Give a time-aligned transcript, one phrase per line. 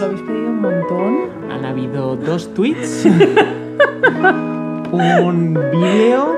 [0.00, 1.18] lo habéis pedido un montón.
[1.50, 3.04] Han habido dos tweets,
[4.92, 6.36] un vídeo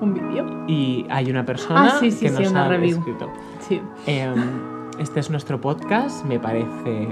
[0.00, 0.64] Un vídeo.
[0.68, 2.98] y hay una persona Ah, sí, sí, que sí, nos una ha review.
[2.98, 3.28] escrito.
[3.60, 3.80] Sí.
[4.06, 4.34] Em,
[4.98, 7.06] este es nuestro podcast, me parece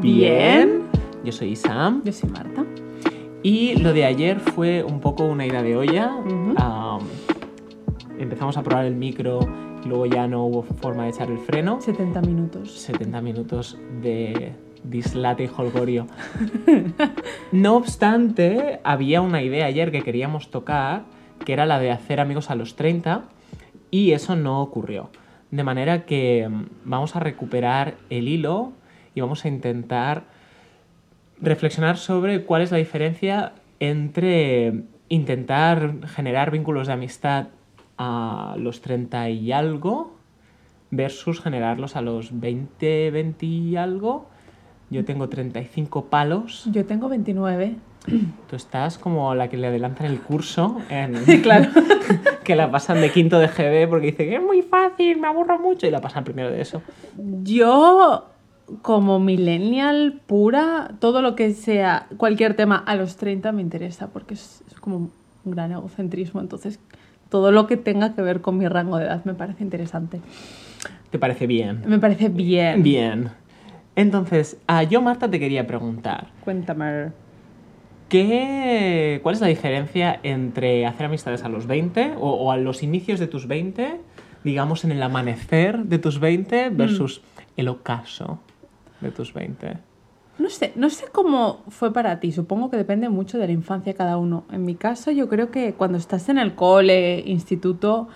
[0.00, 0.82] Bien.
[1.24, 2.64] Yo soy Sam Yo soy Marta.
[3.42, 6.12] y lo de ayer fue un poco una ida de olla.
[8.18, 9.38] Empezamos a probar el micro
[9.88, 11.80] luego ya no hubo forma de echar el freno.
[11.80, 12.78] 70 minutos.
[12.80, 14.52] 70 minutos de
[14.84, 16.06] dislate y holgorio.
[17.50, 21.04] No obstante, había una idea ayer que queríamos tocar,
[21.46, 23.24] que era la de hacer amigos a los 30,
[23.90, 25.08] y eso no ocurrió.
[25.50, 28.72] De manera que mm, vamos a recuperar el hilo
[29.14, 30.24] y vamos a intentar
[31.40, 37.48] reflexionar sobre cuál es la diferencia entre intentar generar vínculos de amistad
[37.98, 40.16] a los 30 y algo
[40.90, 44.26] versus generarlos a los 20, 20 y algo.
[44.90, 46.66] Yo tengo 35 palos.
[46.72, 47.76] Yo tengo 29.
[48.48, 51.68] Tú estás como la que le adelantan el curso, en- claro.
[52.44, 55.58] que la pasan de quinto de GB porque dice que es muy fácil, me aburro
[55.58, 56.80] mucho y la pasan primero de eso.
[57.42, 58.30] Yo,
[58.80, 64.32] como millennial pura, todo lo que sea cualquier tema a los 30 me interesa porque
[64.34, 65.10] es, es como un
[65.44, 66.40] gran egocentrismo.
[66.40, 66.80] Entonces,
[67.30, 70.20] todo lo que tenga que ver con mi rango de edad me parece interesante.
[71.10, 71.82] ¿Te parece bien?
[71.86, 72.82] Me parece bien.
[72.82, 73.30] Bien.
[73.96, 77.10] Entonces, a yo, Marta, te quería preguntar, Cuéntame.
[78.08, 82.82] ¿qué, ¿cuál es la diferencia entre hacer amistades a los 20 o, o a los
[82.82, 84.00] inicios de tus 20,
[84.44, 87.22] digamos en el amanecer de tus 20 versus
[87.56, 88.38] el ocaso
[89.00, 89.87] de tus 20?
[90.38, 92.30] No sé, no sé cómo fue para ti.
[92.32, 94.44] Supongo que depende mucho de la infancia de cada uno.
[94.52, 98.08] En mi caso, yo creo que cuando estás en el cole, instituto,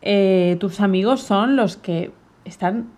[0.00, 2.12] eh, tus amigos son los que
[2.44, 2.90] están,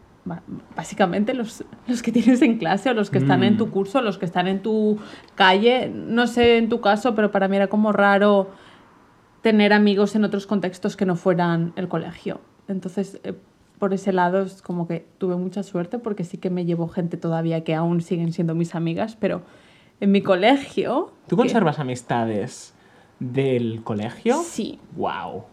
[0.77, 3.57] básicamente los, los que tienes en clase o los que están en Mm.
[3.59, 4.99] tu curso, los que están en tu
[5.35, 5.91] calle.
[5.95, 8.51] No sé en tu caso, pero para mí era como raro
[9.41, 12.41] tener amigos en otros contextos que no fueran el colegio.
[12.67, 13.33] Entonces, eh,
[13.79, 17.17] por ese lado es como que tuve mucha suerte porque sí que me llevo gente
[17.17, 19.43] todavía que aún siguen siendo mis amigas, pero
[20.01, 21.13] en mi colegio...
[21.29, 22.75] ¿Tú que- conservas amistades
[23.21, 24.43] del colegio?
[24.45, 25.45] Sí, ¡Wow!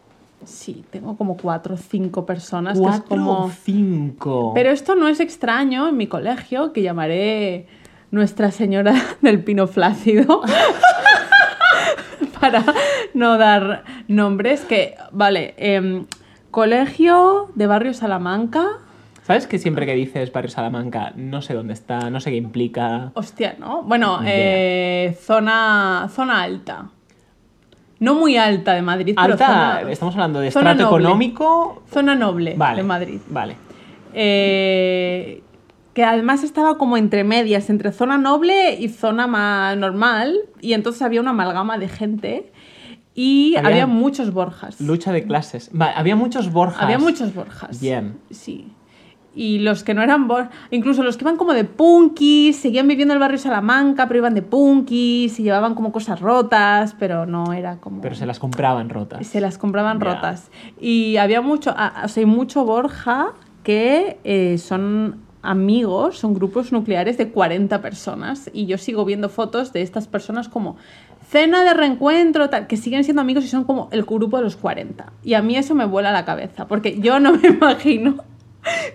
[0.43, 3.49] sí, tengo como cuatro o cinco personas que es Cuatro como...
[3.63, 4.51] cinco.
[4.53, 7.65] Pero esto no es extraño en mi colegio, que llamaré
[8.11, 10.41] Nuestra Señora del Pino Flácido.
[12.39, 12.63] Para
[13.13, 16.05] no dar nombres, que, vale, em,
[16.55, 18.65] colegio de barrio Salamanca.
[19.23, 23.11] ¿Sabes que siempre que dices Barrio Salamanca no sé dónde está, no sé qué implica?
[23.13, 23.83] Hostia, ¿no?
[23.83, 26.91] Bueno, eh, zona, zona alta.
[27.99, 29.47] No muy alta de Madrid, pero Alta,
[29.79, 31.03] zona, estamos hablando de zona estrato noble.
[31.03, 31.83] económico.
[31.91, 32.77] zona noble Vale.
[32.77, 33.19] de Madrid.
[33.27, 33.57] Vale.
[34.13, 35.43] Eh,
[35.93, 41.01] que además estaba como entre medias, entre zona noble y zona más normal, y entonces
[41.01, 42.53] había una amalgama de gente
[43.17, 44.81] y Había había, muchos Borjas.
[44.81, 45.69] Lucha de clases.
[45.71, 46.83] Vale, había muchos Borjas.
[46.83, 47.79] Había muchos Borjas.
[47.79, 48.17] Bien.
[48.29, 48.73] Sí.
[49.33, 53.13] Y los que no eran Borjas, incluso los que iban como de punkis, seguían viviendo
[53.13, 57.53] en el barrio Salamanca, pero iban de punkis y llevaban como cosas rotas, pero no
[57.53, 58.01] era como...
[58.01, 59.25] Pero se las compraban rotas.
[59.25, 60.51] Se las compraban rotas.
[60.79, 63.33] Y había mucho, o sea, hay mucho Borja
[63.63, 68.49] que eh, son amigos, son grupos nucleares de 40 personas.
[68.53, 70.75] Y yo sigo viendo fotos de estas personas como
[71.29, 74.55] cena de reencuentro, tal, que siguen siendo amigos y son como el grupo de los
[74.55, 75.11] 40.
[75.23, 78.23] Y a mí eso me vuela la cabeza, porque yo no me imagino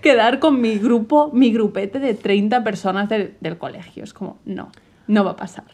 [0.02, 4.02] quedar con mi grupo, mi grupete de 30 personas del- del colegio.
[4.04, 4.70] Es como, no,
[5.06, 5.64] no va a pasar.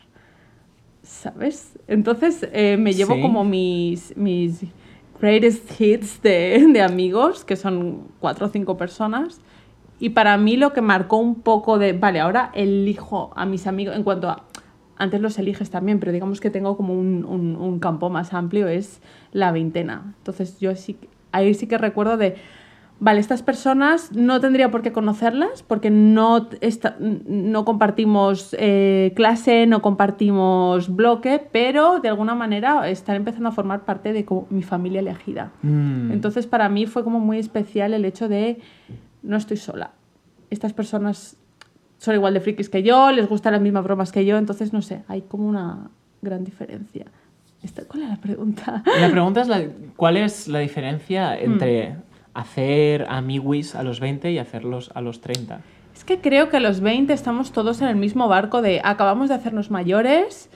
[1.02, 1.78] ¿Sabes?
[1.86, 3.20] Entonces eh, me llevo Sí.
[3.22, 4.62] como mis, mis
[5.20, 9.40] greatest hits de, de amigos, que son cuatro o cinco personas.
[10.00, 13.94] Y para mí lo que marcó un poco de, vale, ahora elijo a mis amigos,
[13.96, 14.44] en cuanto a,
[14.98, 18.68] antes los eliges también, pero digamos que tengo como un, un- un campo más amplio,
[18.68, 19.00] es
[19.32, 20.14] la veintena.
[20.18, 20.96] Entonces yo sí,
[21.32, 22.36] ahí sí que recuerdo de,
[22.98, 29.66] vale, estas personas no tendría por qué conocerlas porque no, esta- no compartimos eh, clase,
[29.66, 34.62] no compartimos bloque, pero de alguna manera están empezando a formar parte de como mi
[34.62, 35.52] familia elegida.
[35.62, 36.10] Mm.
[36.12, 38.60] Entonces para mí fue como muy especial el hecho de
[39.22, 39.90] no estoy sola.
[40.48, 41.36] Estas personas
[41.98, 44.82] son igual de frikis que yo, les gustan las mismas bromas que yo, entonces no
[44.82, 45.90] sé, hay como una
[46.22, 47.06] gran diferencia.
[47.62, 48.82] Esta- ¿Cuál era la pregunta?
[49.00, 49.64] La pregunta es la-
[49.96, 51.52] cuál es la diferencia Hmm.
[51.52, 51.94] entre
[52.34, 55.60] hacer amiguis a los 20 y hacerlos a los 30.
[55.94, 59.30] Es que creo que a los 20 estamos todos en el mismo barco de acabamos
[59.30, 60.50] de hacernos mayores,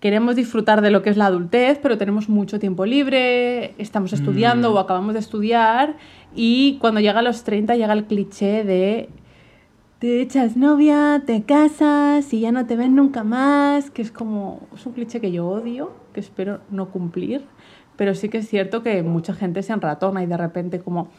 [0.00, 4.72] queremos disfrutar de lo que es la adultez, pero tenemos mucho tiempo libre, estamos estudiando
[4.72, 4.74] Mm.
[4.74, 5.94] o acabamos de estudiar
[6.34, 9.08] y cuando llega a los 30 llega el cliché de
[10.00, 14.66] te echas novia, te casas y ya no te ven nunca más, que es como,
[14.74, 17.44] es un cliché que yo odio, que espero no cumplir,
[17.96, 21.10] pero sí que es cierto que mucha gente se enratona y de repente como,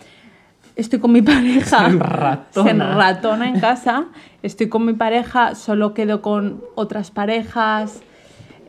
[0.75, 2.63] estoy con mi pareja, Se enratona.
[2.63, 4.07] se enratona en casa,
[4.42, 8.01] estoy con mi pareja, solo quedo con otras parejas.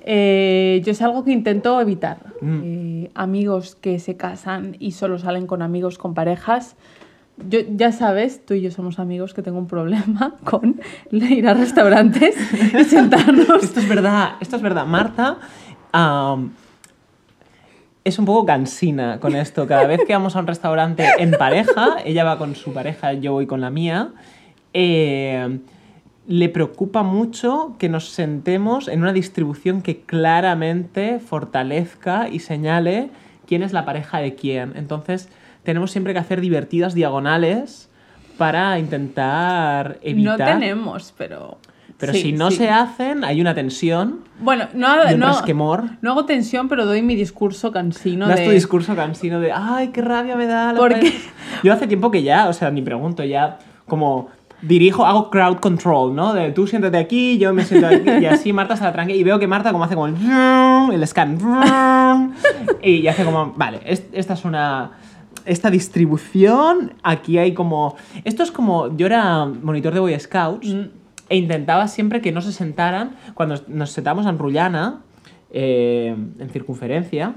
[0.04, 2.18] Eh, yo es algo que intento evitar.
[2.42, 2.60] Mm.
[2.64, 6.76] Eh, amigos que se casan y solo salen con amigos, con parejas.
[7.48, 10.80] Yo, ya sabes, tú y yo somos amigos que tengo un problema con
[11.10, 13.62] ir a restaurantes y sentarnos.
[13.62, 14.86] Esto es verdad, esto es verdad.
[14.86, 15.38] Marta
[18.04, 19.66] es un poco cansina con esto.
[19.66, 23.32] Cada vez que vamos a un restaurante en pareja, ella va con su pareja, yo
[23.32, 24.10] voy con la mía,
[24.74, 25.58] eh,
[26.26, 33.10] le preocupa mucho que nos sentemos en una distribución que claramente fortalezca y señale
[33.46, 34.72] quién es la pareja de quién.
[34.76, 35.28] Entonces,
[35.62, 37.88] tenemos siempre que hacer divertidas diagonales
[38.38, 40.54] para intentar No evitar...
[40.54, 41.58] tenemos, pero...
[41.98, 42.56] Pero sí, si no sí.
[42.56, 45.28] se hacen, hay una tensión Bueno, no, y un no,
[46.00, 48.46] no hago tensión, pero doy mi discurso cansino das de...
[48.46, 50.72] tu discurso cansino de ¡ay, qué rabia me da!
[50.72, 50.96] la ¿Por qué?
[50.96, 51.30] pareja".
[51.62, 54.30] Yo hace tiempo que ya, o sea, ni pregunto, ya como
[54.62, 56.32] dirijo, hago crowd control, ¿no?
[56.34, 59.18] De tú siéntate aquí, yo me siento aquí, y así Marta se la tranquila.
[59.18, 60.16] Y veo que Marta como hace como el,
[60.92, 61.38] el scan,
[62.82, 64.90] y hace como, vale, es- esta es una...
[65.44, 67.96] Esta distribución, aquí hay como...
[68.24, 68.96] Esto es como...
[68.96, 70.82] Yo era monitor de Boy Scouts Mm.
[71.28, 75.00] e intentaba siempre que no se sentaran, cuando nos sentamos en Rullana,
[75.50, 77.34] eh, en circunferencia,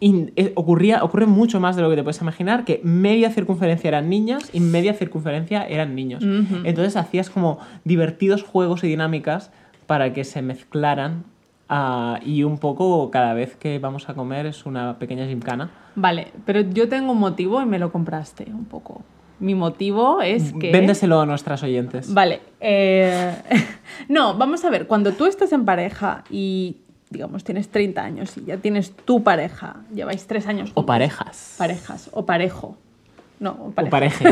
[0.00, 3.88] in- eh, ocurría, ocurre mucho más de lo que te puedes imaginar, que media circunferencia
[3.88, 6.22] eran niñas y media circunferencia eran niños.
[6.64, 9.50] Entonces hacías como divertidos juegos y dinámicas
[9.86, 11.24] para que se mezclaran
[11.68, 15.70] ah, y un poco cada vez que vamos a comer es una pequeña gimcana.
[15.94, 19.02] Vale, pero yo tengo un motivo y me lo compraste un poco.
[19.40, 20.70] Mi motivo es que...
[20.72, 22.12] Véndeselo a nuestras oyentes.
[22.12, 22.40] Vale.
[22.60, 23.34] eh,
[24.08, 26.78] no, vamos a ver, cuando tú estás en pareja y,
[27.10, 31.56] digamos, tienes 30 años y ya tienes tu pareja, lleváis tres años O parejas.
[31.58, 32.76] parejas, o parejo.
[33.40, 33.90] No, o O pareja.
[33.90, 34.24] pareje.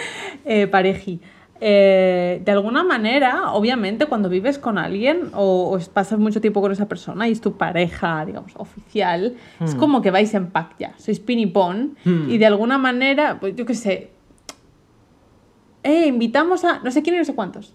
[0.44, 1.20] eh, pareji.
[1.60, 6.70] Eh, de alguna manera, obviamente, cuando vives con alguien o, o pasas mucho tiempo con
[6.70, 9.78] esa persona y es tu pareja, digamos, oficial, es Hmm.
[9.78, 12.30] como que vais en pack ya, sois pin y pon Hmm.
[12.30, 14.10] y de alguna manera, pues yo qué sé,
[15.82, 17.74] eh, invitamos a no sé quién y no sé cuántos.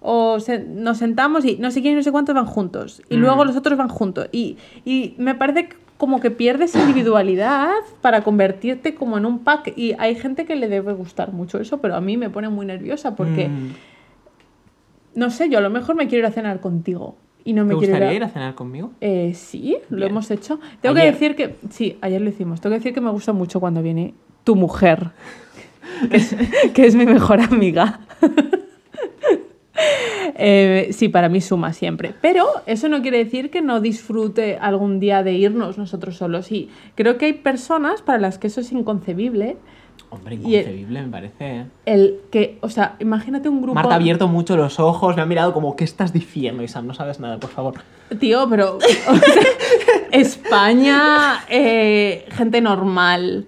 [0.00, 3.02] O se- nos sentamos y no sé quién y no sé cuántos van juntos.
[3.10, 3.20] Y Mm.
[3.20, 4.28] luego los otros van juntos.
[4.32, 9.74] Y, y me parece que como que pierdes individualidad para convertirte como en un pack.
[9.76, 12.64] Y hay gente que le debe gustar mucho eso, pero a mí me pone muy
[12.64, 13.72] nerviosa porque, Mm.
[15.14, 17.16] no sé, yo a lo mejor me quiero ir a cenar contigo.
[17.44, 18.26] Y no me ¿Te gustaría ir ir a...
[18.26, 18.92] a cenar conmigo?
[19.02, 20.58] Eh, sí, lo hemos hecho.
[20.80, 21.56] Tengo que decir que...
[21.68, 22.60] Sí, ayer lo hicimos.
[22.62, 24.14] Tengo que decir que me gusta mucho cuando viene
[24.44, 25.10] tu mujer,
[26.10, 26.34] que es,
[26.72, 28.00] que es mi mejor amiga.
[30.42, 32.14] Eh, sí, para mí suma siempre.
[32.20, 36.50] Pero eso no quiere decir que no disfrute algún día de irnos nosotros solos.
[36.52, 39.56] Y creo que hay personas para las que eso es inconcebible.
[40.08, 41.56] Hombre, el- inconcebible me parece.
[41.60, 41.64] ¿eh?
[41.86, 43.74] El que, o sea, imagínate un grupo...
[43.74, 46.86] Marta ha abierto mucho los ojos, me ha mirado como, ¿qué estás diciendo, Isam?
[46.86, 47.74] No sabes nada, por favor.
[48.18, 49.12] Tío, pero o sea,
[50.12, 53.46] España, eh, gente normal.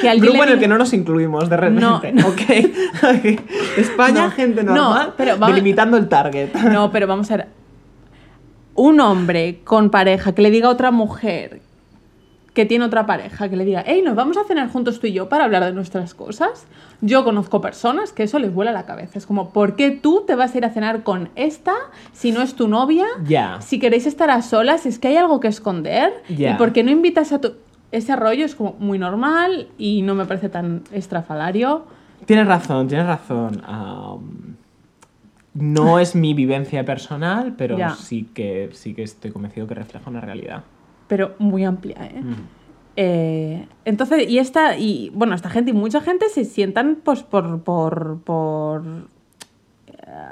[0.00, 2.12] Que alguien Grupo en el que no nos incluimos, de repente.
[2.12, 2.26] No.
[3.76, 6.54] España, No, gente no, normal, pero va- delimitando el target.
[6.72, 7.46] No, pero vamos a ver.
[8.74, 11.60] Un hombre con pareja que le diga a otra mujer
[12.54, 15.12] que tiene otra pareja, que le diga, hey, nos vamos a cenar juntos tú y
[15.12, 16.66] yo para hablar de nuestras cosas.
[17.00, 19.16] Yo conozco personas que eso les vuela la cabeza.
[19.16, 21.74] Es como, ¿por qué tú te vas a ir a cenar con esta
[22.12, 23.06] si no es tu novia?
[23.24, 23.60] Ya.
[23.60, 26.12] Si queréis estar a solas, es que hay algo que esconder.
[26.28, 26.50] Ya.
[26.50, 27.52] ¿Y por qué no invitas a tu...?
[27.90, 31.84] Ese rollo es como muy normal y no me parece tan estrafalario.
[32.26, 33.62] Tienes razón, tienes razón.
[33.64, 34.56] Am,
[35.54, 37.90] no es mi vivencia personal, pero Ya.
[37.94, 40.62] sí que, sí que estoy convencido que refleja una realidad.
[41.08, 42.20] Pero muy amplia, ¿eh?
[42.22, 42.34] Mm.
[43.00, 47.62] Eh, entonces, y esta, y bueno, esta gente y mucha gente se sientan pues por,
[47.62, 48.82] por, por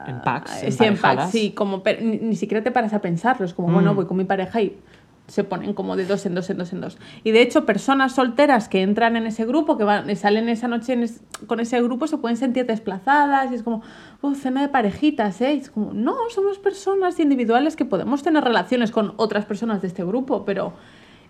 [0.07, 3.55] En packs, eh, sí, en packs, sí, como ni siquiera te paras a pensarlo, es
[3.55, 3.97] como, bueno, Mm.
[3.97, 4.77] voy con mi pareja y
[5.26, 6.99] se ponen como de dos en dos en dos en dos.
[7.25, 10.92] Y de hecho, personas solteras que entran en ese grupo, que van, salen esa noche
[10.92, 13.83] en es- con ese grupo, se pueden sentir desplazadas y es como,
[14.21, 15.54] oh, cena de parejitas, ¿eh?
[15.54, 19.88] Y es como, no, somos personas individuales que podemos tener relaciones con otras personas de
[19.88, 20.75] este grupo, pero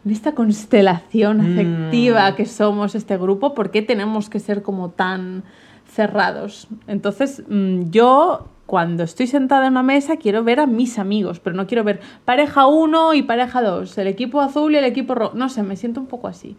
[0.05, 1.53] en esta constelación Mm.
[1.53, 5.43] afectiva que somos este grupo, ¿por qué tenemos que ser como tan
[5.91, 6.69] cerrados?
[6.87, 11.55] Entonces, mm, yo cuando estoy sentada en una mesa quiero ver a mis amigos, pero
[11.57, 15.37] no quiero ver pareja 1 y pareja 2, el equipo azul y el equipo rojo.
[15.37, 16.57] No sé, me siento un poco así.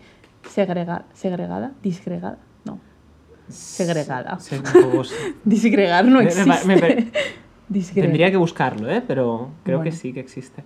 [0.49, 2.79] Segregada, segregada, disgregada, no.
[3.49, 4.39] segregada.
[4.39, 4.55] Sí.
[5.43, 6.65] Disgregar no Me- me- existe.
[6.67, 7.07] me
[7.69, 8.07] Disgregar.
[8.09, 9.03] Tendría que buscarlo, ¿eh?
[9.05, 10.63] Pero creo que sí que existe.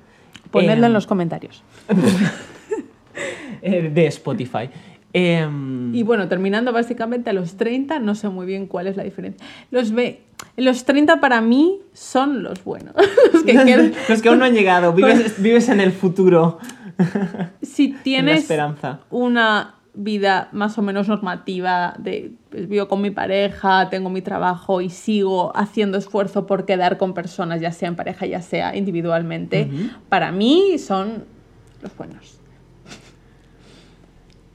[0.52, 1.64] Ponedlo en Em, los comentarios.
[3.62, 4.70] eh, de Spotify.
[5.14, 9.04] Em, Y bueno, terminando básicamente a los 30, no sé muy bien cuál es la
[9.04, 9.46] diferencia.
[9.72, 10.22] Los, ve
[10.58, 12.94] los 30 para mí son los buenos.
[13.34, 16.60] los que quedan- Los que aún no han llegado, vives, vives en el futuro,
[17.62, 19.00] si tienes esperanza.
[19.10, 24.80] una vida más o menos normativa de pues, vivo con mi pareja, tengo mi trabajo
[24.80, 29.70] y sigo haciendo esfuerzo por quedar con personas, ya sea en pareja, ya sea individualmente,
[30.08, 31.26] para mí son
[31.84, 32.40] los buenos.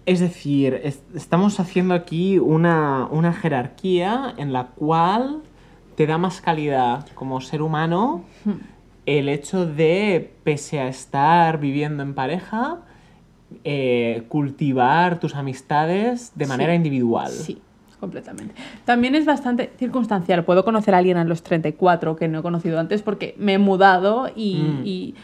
[0.07, 5.43] Es decir, es- estamos haciendo aquí una, una jerarquía en la cual
[5.97, 8.23] te da más calidad como ser humano
[9.05, 12.79] el hecho de, pese a estar viviendo en pareja,
[13.65, 16.49] eh, cultivar tus amistades de Sí.
[16.49, 17.31] manera individual.
[17.31, 17.61] Sí,
[18.01, 18.55] completamente.
[18.85, 20.45] También es bastante circunstancial.
[20.45, 23.59] Puedo conocer a alguien a los 34 que no he conocido antes porque me he
[23.59, 24.83] mudado y, Mm.
[24.85, 25.15] y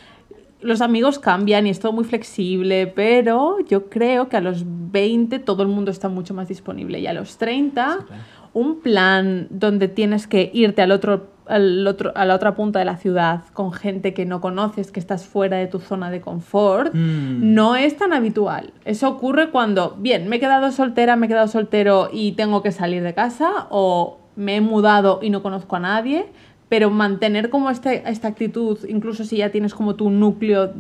[0.63, 5.39] los amigos cambian y es todo muy flexible, pero yo creo que a los 20
[5.41, 8.23] todo el mundo está mucho más disponible y a los 30 Sí, claro.
[8.55, 12.85] un plan donde tienes que irte al otro, al otro, a la otra punta de
[12.85, 16.95] la ciudad con gente que no conoces, que estás fuera de tu zona de confort,
[16.95, 17.55] Mm.
[17.55, 18.73] no es tan habitual.
[18.85, 22.73] Eso ocurre cuando, bien, me he quedado soltera, me he quedado soltero y tengo que
[22.73, 26.27] salir de casa, o me he mudado y no conozco a nadie,
[26.73, 30.73] pero mantener como este, esta actitud, incluso si ya tienes como tu núcleo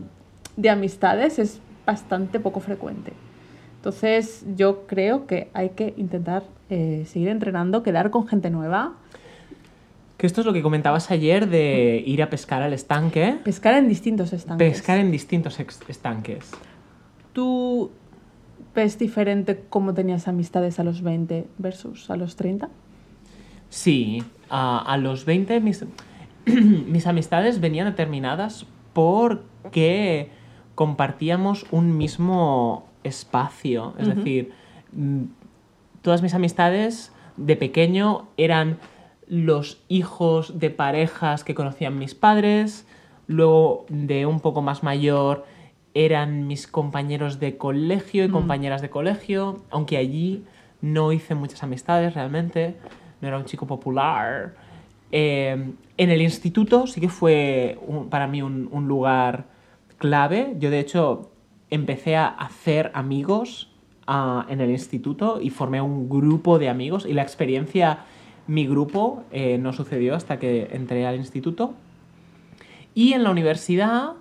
[0.56, 3.12] de amistades, es bastante poco frecuente.
[3.76, 8.94] Entonces yo creo que hay que intentar eh, seguir entrenando, quedar con gente nueva,
[10.16, 13.36] Que esto es lo que comentabas ayer de ir a pescar al estanque.
[13.44, 14.66] pescar en distintos estanques.
[14.66, 16.52] Pescar en distintos estanques.
[17.34, 17.90] ¿Tú
[18.74, 22.70] ves diferente cómo tenías amistades a los 20 versus a los 30?
[23.72, 25.86] Sí, a, a los 20 mis,
[26.46, 30.30] mis amistades venían determinadas porque
[30.74, 33.94] compartíamos un mismo espacio.
[33.98, 34.52] Es decir,
[34.92, 35.22] mm,
[36.02, 38.76] todas mis amistades de pequeño eran
[39.26, 42.86] los hijos de parejas que conocían mis padres,
[43.26, 45.46] luego de un poco más mayor
[45.94, 48.32] eran mis compañeros de colegio y Mm.
[48.32, 50.44] compañeras de colegio, aunque allí
[50.82, 52.76] no hice muchas amistades realmente,
[53.22, 54.54] no era un chico popular.
[55.12, 57.78] Eh, en el instituto sí que fue
[58.10, 59.46] para mí un, lugar
[59.96, 60.56] clave.
[60.58, 61.30] Yo de hecho
[61.70, 63.72] empecé a hacer amigos
[64.06, 68.00] ah, en el instituto y formé un grupo de amigos y la experiencia,
[68.48, 71.74] mi grupo, eh, no sucedió hasta que entré al instituto.
[72.94, 74.14] Y en la universidad,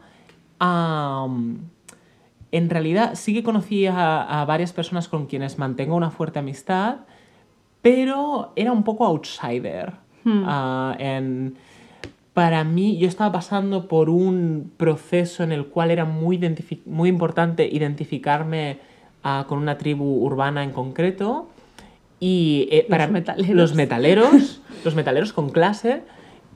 [0.62, 7.00] en realidad sí que conocí a varias personas con quienes mantengo una fuerte amistad,
[7.82, 9.94] pero era un poco outsider.
[10.24, 10.44] Hmm.
[10.46, 11.56] Ah, en-
[12.34, 16.40] para mí, yo estaba pasando por un proceso en el cual era muy,
[16.86, 18.78] muy importante identificarme
[19.24, 21.50] ah, con una tribu urbana en concreto.
[22.20, 23.56] Y eh, para metaleros.
[23.56, 26.04] los metaleros, los metaleros con clase.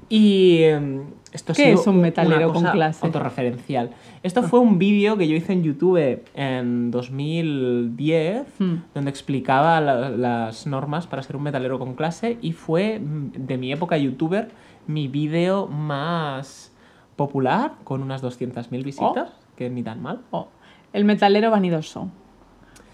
[0.09, 1.01] Y em,
[1.33, 3.05] esto ha ¿Qué sido es un una metalero con clase?
[3.05, 3.89] Autorreferencial.
[4.23, 8.75] Esto fue un vídeo que yo hice en YouTube en 2010, Hmm.
[8.93, 13.57] donde explicaba la- las normas para ser un metalero con clase y fue mm, de
[13.57, 14.49] mi época youtuber
[14.87, 16.71] mi vídeo más
[17.15, 20.21] popular, con unas 200.000 visitas, que ni tan mal.
[20.31, 20.47] Oh,
[20.93, 22.09] el metalero vanidoso,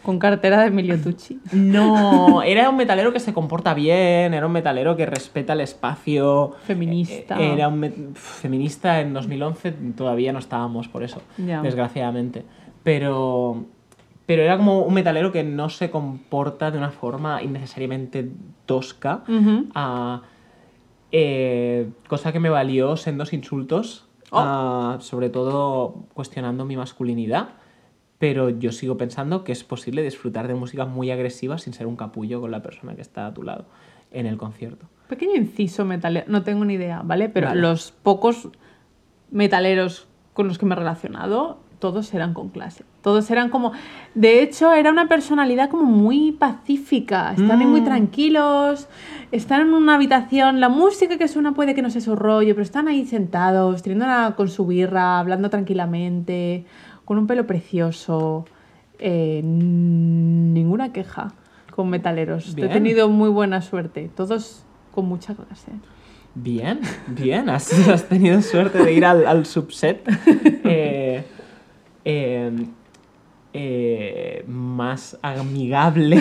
[0.04, 1.40] con cartera de Emilio Tucci.
[1.54, 6.54] No, era un metalero que se comporta bien, era un metalero que respeta el espacio.
[6.64, 7.40] Feminista.
[7.40, 12.44] Eh, Era un feminista en 2011, todavía no estábamos por eso, desgraciadamente.
[12.84, 13.66] Pero,
[14.26, 18.30] pero era como un metalero que no se comporta de una forma innecesariamente
[18.66, 19.24] tosca.
[19.76, 20.22] Ah,
[21.12, 24.40] eh, cosa que me valió sendos insultos, Oh.
[24.40, 27.50] ah, sobre todo cuestionando mi masculinidad.
[28.22, 31.96] Pero yo sigo pensando que es posible disfrutar de música muy agresiva sin ser un
[31.98, 33.66] capullo con la persona que está a tu lado
[34.12, 34.86] en el concierto.
[35.10, 37.28] Pequeño inciso metalero, no tengo ni idea, ¿vale?
[37.30, 37.60] Pero Vale.
[37.62, 38.48] los pocos
[39.32, 42.86] metaleros con los que me he relacionado, todos eran con clase.
[43.02, 43.72] Todos eran como...
[44.14, 47.32] De hecho, era una personalidad como muy pacífica.
[47.34, 47.86] Están ahí muy Mm.
[47.86, 48.88] tranquilos,
[49.32, 52.62] están en una habitación, la música que suena puede que no sea su rollo, pero
[52.62, 56.66] están ahí sentados, teniendo una, con su birra, hablando tranquilamente,
[57.12, 58.46] con un pelo precioso.
[58.98, 61.34] Eh, ninguna queja
[61.76, 62.56] con metaleros.
[62.56, 62.70] Bien.
[62.70, 64.10] He tenido muy buena suerte.
[64.16, 64.64] Todos
[64.94, 65.74] con mucha clase.
[66.36, 70.08] Bien, bien, has, has tenido suerte de ir al, al subset.
[70.64, 71.26] Eh,
[72.06, 72.52] eh,
[73.54, 76.18] eh, más amigable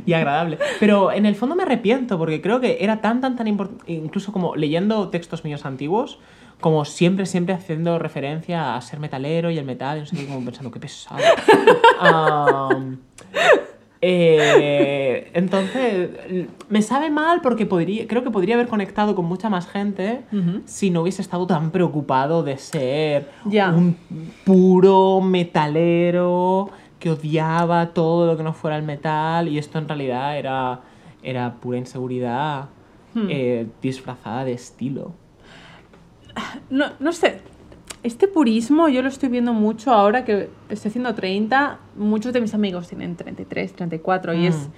[0.04, 0.58] y agradable.
[0.80, 4.32] Pero en el fondo me arrepiento porque creo que era tan, tan, tan importante, incluso
[4.32, 6.18] como leyendo textos míos antiguos,
[6.60, 10.26] como siempre, siempre haciendo referencia a ser metalero y el metal, y no sé qué,
[10.26, 11.18] como pensando, qué pesado.
[14.02, 16.10] Eh, entonces,
[16.68, 20.20] me sabe mal porque podría, creo que podría haber conectado con mucha más gente
[20.66, 23.30] si no hubiese estado tan preocupado de ser
[23.74, 23.96] un
[24.44, 26.68] puro metalero
[27.00, 30.82] que odiaba todo lo que no fuera el metal y esto en realidad era,
[31.22, 32.68] era pura inseguridad
[33.16, 33.28] Hmm.
[33.30, 35.12] eh, disfrazada de estilo.
[36.70, 37.40] No, no sé,
[38.02, 41.78] este purismo yo lo estoy viendo mucho ahora que estoy haciendo 30.
[41.96, 44.56] Muchos de mis amigos tienen 33, 34 y es...
[44.56, 44.72] Mm.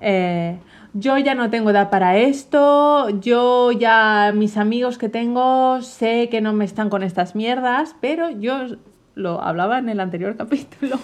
[0.00, 0.58] eh,
[0.94, 6.40] yo ya no tengo edad para esto, yo ya mis amigos que tengo sé que
[6.40, 8.76] no me están con estas mierdas, pero yo
[9.14, 10.98] lo hablaba en el anterior capítulo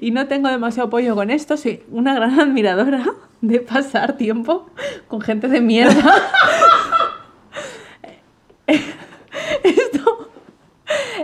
[0.00, 3.04] y no tengo demasiado apoyo con esto, soy una gran admiradora
[3.40, 4.66] de pasar tiempo
[5.08, 6.14] con gente de mierda.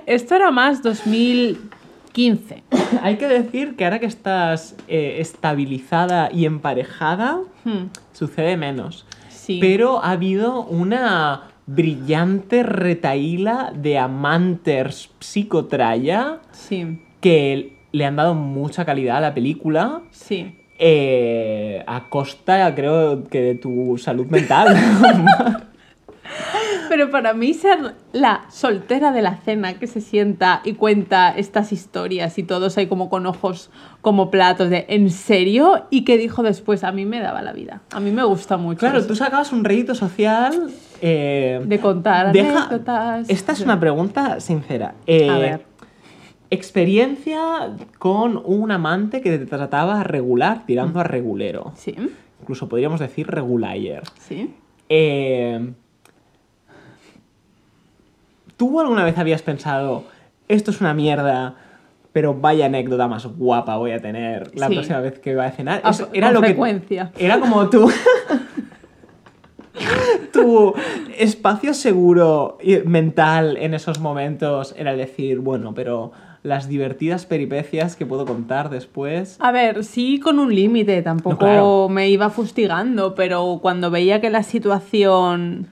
[0.06, 2.62] esto, era más 2015.
[3.02, 9.06] Hay que decir que ahora que estás eh, estabilizada y emparejada, Hmm, sucede menos.
[9.28, 9.58] sí.
[9.60, 18.84] Pero ha habido una brillante retaíla de amanters psicotraya Sí, que le han dado mucha
[18.84, 20.58] calidad a la película sí.
[20.78, 24.76] eh, a costa, creo que, de tu salud mental.
[26.94, 31.72] Pero para mí ser la soltera de la cena que se sienta y cuenta estas
[31.72, 33.70] historias y todos ahí como con ojos
[34.02, 35.86] como platos de ¿en serio?
[35.88, 37.80] Y que dijo después, a mí me daba la vida.
[37.92, 38.80] A mí me gusta mucho.
[38.80, 39.06] claro, eso.
[39.08, 40.70] tú sacabas un rédito social.
[41.00, 43.30] eh, De contar deja- anécdotas.
[43.30, 44.92] Esta es una pregunta sincera.
[45.06, 45.64] Eh, A ver.
[46.50, 47.40] Experiencia
[47.98, 51.72] con un amante que te trataba regular tirando a regulero.
[51.74, 51.94] Sí,
[52.42, 54.02] Incluso podríamos decir regulayer.
[54.18, 54.54] sí.
[54.90, 55.72] Eh,
[58.62, 60.04] ¿Tú alguna vez habías pensado,
[60.46, 61.56] esto es una mierda,
[62.12, 64.74] pero vaya anécdota más guapa voy a tener la Sí.
[64.74, 65.80] próxima vez que voy a cenar?
[65.82, 67.10] A- Eso con que frecuencia.
[67.18, 67.90] era como tu
[70.32, 70.74] tu
[71.18, 76.12] espacio seguro y mental en esos momentos era decir, bueno, pero
[76.44, 79.38] las divertidas peripecias que puedo contar después.
[79.40, 81.88] A ver, sí con un límite, tampoco No, claro.
[81.88, 85.66] me iba fustigando, pero cuando veía que la situación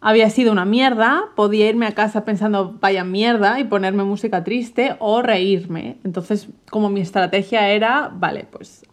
[0.00, 4.96] había sido una mierda, podía irme a casa pensando vaya mierda y ponerme música triste
[4.98, 5.98] o reírme.
[6.04, 8.84] Entonces, como mi estrategia era, vale, pues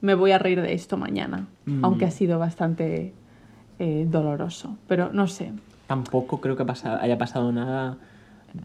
[0.00, 1.84] me voy a reír de esto mañana, Mm.
[1.84, 3.14] aunque ha sido bastante
[3.78, 5.52] eh, doloroso, pero no sé.
[5.88, 7.96] Tampoco creo que pasa- haya pasado nada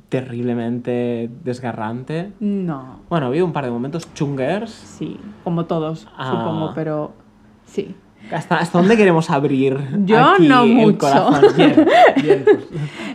[0.10, 2.32] terriblemente desgarrante.
[2.40, 4.72] No, Bueno, ha habido un par de momentos chungers.
[4.72, 6.32] sí, como todos, Ah.
[6.32, 7.14] supongo, pero
[7.66, 7.96] sí.
[8.32, 9.78] ¿Hasta, hasta dónde queremos abrir?
[10.06, 10.98] Yo aquí no el mucho.
[10.98, 11.42] corazón?
[11.58, 11.86] Bien,
[12.22, 12.58] bien, pues.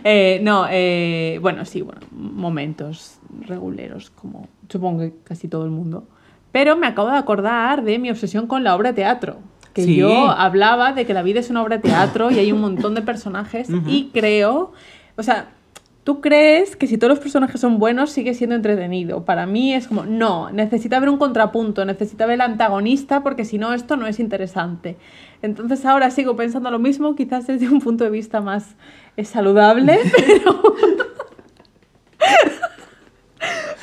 [0.03, 6.07] Eh, no, eh, bueno, sí, bueno, momentos reguleros, como supongo que casi todo el mundo.
[6.51, 9.37] Pero me acabo de acordar de mi obsesión con la obra de teatro.
[9.73, 9.95] Que Sí.
[9.95, 12.93] yo hablaba de que la vida es una obra de teatro y hay un montón
[12.93, 14.71] de personajes y creo,
[15.17, 15.47] o sea,
[16.03, 19.23] tú crees que si todos los personajes son buenos sigue siendo entretenido.
[19.25, 23.57] Para mí es como, no, necesita haber un contrapunto, necesita haber el antagonista porque si
[23.57, 24.97] no esto no es interesante.
[25.41, 28.75] Entonces ahora sigo pensando lo mismo, quizás desde un punto de vista más
[29.17, 30.61] eh, saludable, pero...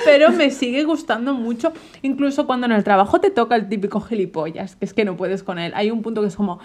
[0.02, 4.76] Pero me sigue gustando mucho, incluso cuando en el trabajo te toca el típico gilipollas,
[4.76, 5.72] que es que no puedes con él.
[5.74, 6.59] Hay un punto que es como,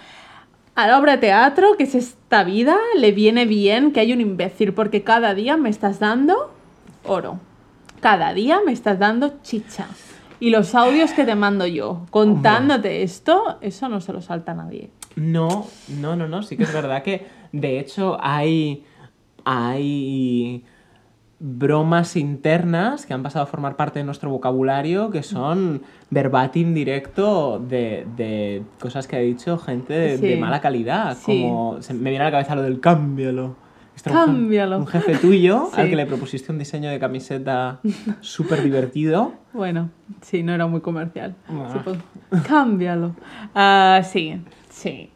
[0.76, 4.20] a la obra de teatro, que es esta vida, le viene bien que hay un
[4.20, 6.52] imbécil, porque cada día me estás dando
[7.02, 7.40] oro.
[8.00, 9.86] Cada día me estás dando chicha.
[10.38, 14.54] Y los audios que te mando yo contándote esto, eso no se lo salta a
[14.54, 14.90] nadie.
[15.16, 16.42] No, no, no, no.
[16.42, 18.84] Sí que es verdad que, de hecho, hay.
[19.48, 20.64] Hay
[21.38, 27.58] bromas internas que han pasado a formar parte de nuestro vocabulario que son verbatim directo
[27.58, 30.26] de, de cosas que ha dicho gente de, Sí.
[30.28, 31.16] de mala calidad.
[31.16, 31.42] Sí.
[31.42, 33.54] Como se me viene a la cabeza lo del cámbialo.
[33.94, 34.78] Este Cámbialo.
[34.78, 37.80] Un jefe tuyo al que le propusiste un diseño de camiseta
[38.20, 39.32] súper divertido.
[39.56, 39.88] Bueno,
[40.20, 41.34] sí, no era muy comercial.
[41.48, 41.82] Ah.
[42.46, 43.16] Cámbialo.
[43.54, 45.08] Ah, sí, sí.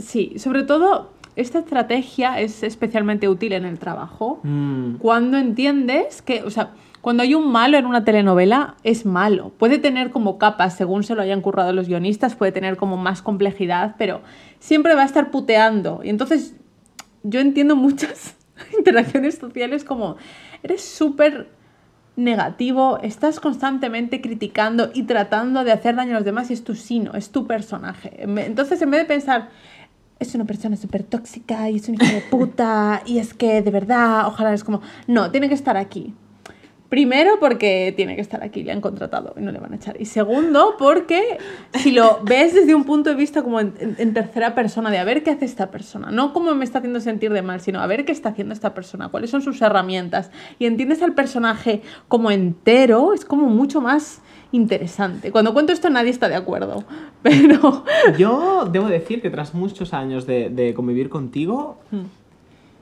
[0.00, 4.40] Sí, sobre todo, esta estrategia es especialmente útil en el trabajo.
[4.42, 6.70] Mm, Cuando entiendes que, o sea,
[7.02, 9.52] cuando hay un malo en una telenovela, es malo.
[9.58, 13.22] Puede tener como capas, según se lo hayan currado los guionistas, puede tener como más
[13.22, 14.22] complejidad, pero
[14.58, 16.00] siempre va a estar puteando.
[16.02, 16.56] Y entonces
[17.22, 18.34] yo entiendo muchas
[18.78, 20.16] interacciones sociales como,
[20.62, 21.48] eres súper
[22.16, 26.74] negativo, estás constantemente criticando y tratando de hacer daño a los demás y es tu
[26.74, 28.16] sino, es tu personaje.
[28.18, 29.50] Entonces, en vez de pensar,
[30.18, 33.70] es una persona súper tóxica y es un hijo de puta y es que de
[33.70, 36.14] verdad, ojalá es como, no, tiene que estar aquí.
[36.88, 40.00] Primero porque tiene que estar aquí, le han contratado y no le van a echar.
[40.00, 41.38] Y segundo porque
[41.74, 45.24] si lo ves desde un punto de vista como en, tercera persona, de a ver
[45.24, 48.04] qué hace esta persona, no cómo me está haciendo sentir de mal, sino a ver
[48.04, 53.12] qué está haciendo esta persona, cuáles son sus herramientas, y entiendes al personaje como entero,
[53.14, 54.22] es como mucho más
[54.52, 55.32] interesante.
[55.32, 56.84] Cuando cuento esto nadie está de acuerdo,
[57.22, 57.84] pero...
[58.16, 61.78] Yo debo decir que tras muchos años de, de convivir contigo,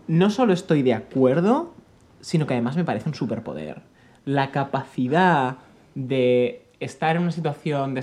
[0.08, 1.72] no solo estoy de acuerdo,
[2.20, 3.93] sino que además me parece un superpoder.
[4.24, 5.56] La capacidad
[5.94, 7.94] de estar en una situación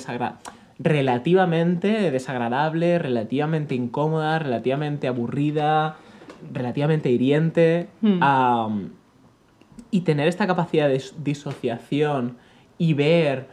[0.79, 5.97] relativamente desagradable, relativamente incómoda, relativamente aburrida,
[6.53, 8.19] relativamente hiriente, Hmm.
[9.91, 12.37] y tener esta capacidad de dis- disociación
[12.77, 13.47] y ver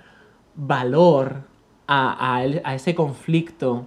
[0.54, 1.42] valor
[1.86, 3.86] a, a el- a ese conflicto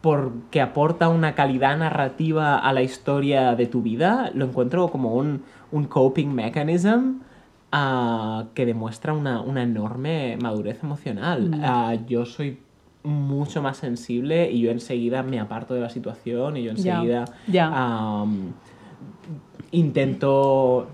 [0.00, 5.42] porque aporta una calidad narrativa a la historia de tu vida, lo encuentro como un,
[5.72, 7.20] un coping mechanism
[7.72, 11.50] ah, que demuestra una, una enorme madurez emocional.
[11.62, 12.58] Ah, yo soy
[13.02, 17.24] mucho más sensible y yo enseguida me aparto de la situación y yo enseguida
[19.70, 20.88] intento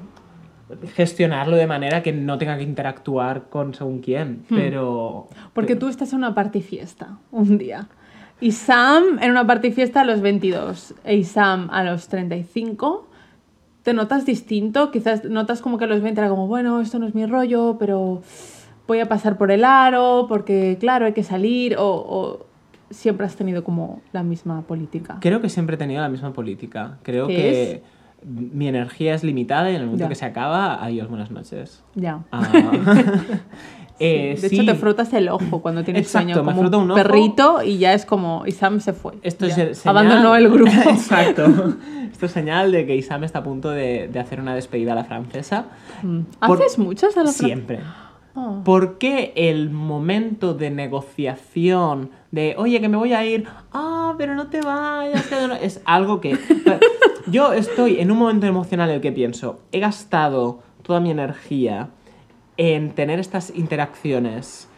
[0.95, 5.29] gestionarlo de manera que no tenga que interactuar con según quién, pero...
[5.53, 7.89] Porque tú estás en una party-fiesta un día.
[8.41, 10.95] Y Sam en una party-fiesta a los 22.
[11.09, 13.07] Y Sam a los 35.
[13.83, 14.91] ¿Te notas distinto?
[14.91, 17.77] Quizás notas como que a los 20 era como, bueno, esto no es mi rollo,
[17.79, 18.23] pero
[18.87, 21.77] voy a pasar por el aro, porque claro, hay que salir.
[21.79, 22.47] O, o
[22.91, 25.17] siempre has tenido como la misma política.
[25.21, 26.99] Creo que siempre he tenido la misma política.
[27.03, 27.83] Creo ¿Qué que
[28.25, 30.09] mi energía es limitada y en el momento Ya.
[30.09, 31.83] que se acaba, adiós, buenas noches.
[31.95, 32.21] Ya.
[32.31, 32.43] Ah,
[33.99, 36.95] eh, de sí, hecho, te frotas el ojo cuando tienes Exacto, sueño, como un, un
[36.95, 39.13] perrito y ya es como, y Sam se fue.
[39.23, 39.75] Esto es Ya.
[39.75, 40.71] señal- Abandonó el grupo.
[40.91, 41.45] Exacto.
[42.11, 44.95] Esto es señal de que Isam está a punto de, de hacer una despedida a
[44.97, 45.67] la francesa.
[46.03, 46.21] Mm.
[46.47, 47.81] Por- ¿Haces muchas a la fran- Siempre.
[48.35, 48.63] Oh.
[48.65, 54.35] ¿Por qué el momento de negociación de, oye, que me voy a ir, ah, pero
[54.35, 56.39] no te vayas, que no-", es algo que...
[57.27, 61.91] Yo estoy en un momento emocional en el que pienso, he gastado toda mi energía
[62.63, 64.69] en tener estas interacciones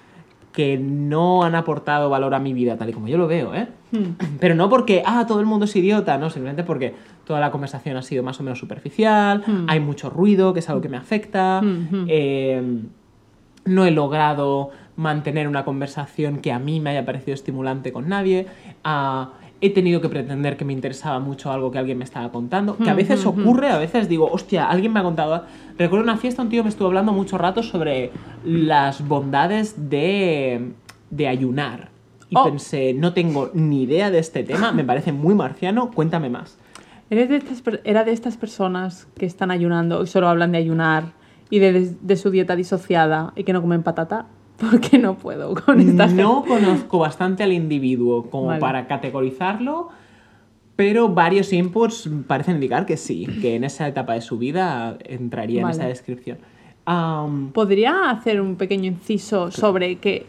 [0.53, 3.69] que no han aportado valor a mi vida, tal y como yo lo veo, ¿eh?
[3.93, 4.15] Hmm.
[4.41, 6.95] Pero no porque, ah, todo el mundo es idiota, no, simplemente porque
[7.27, 9.67] toda la conversación ha sido más o menos superficial, Hmm.
[9.69, 12.63] hay mucho ruido, que es algo que me afecta, Hmm, eh,
[13.67, 18.47] no he logrado mantener una conversación que a mí me haya parecido estimulante con nadie,
[18.83, 19.33] ah,
[19.67, 22.91] he tenido que pretender que me interesaba mucho algo que alguien me estaba contando, que
[22.91, 25.45] a veces ocurre, a veces digo, hostia, alguien me ha contado...
[25.79, 28.11] Recuerdo una fiesta, un tío me estuvo hablando mucho rato sobre
[28.45, 30.73] las bondades de,
[31.11, 31.89] de ayunar.
[32.31, 32.45] Y Oh.
[32.45, 36.59] pensé, no tengo ni idea de este tema, me parece muy marciano, cuéntame más.
[37.11, 41.13] ¿Eres de estas, ¿Era de estas personas que están ayunando y solo hablan de ayunar
[41.51, 44.27] y de, de su dieta disociada y que no comen patata?
[44.71, 48.61] Porque no puedo con esta No conozco bastante al individuo como Vale.
[48.61, 49.89] para categorizarlo,
[50.77, 55.63] pero varios inputs parecen indicar que sí, que en esa etapa de su vida entraría
[55.63, 56.39] en esa descripción.
[57.53, 60.27] ¿Podría hacer un pequeño inciso sobre que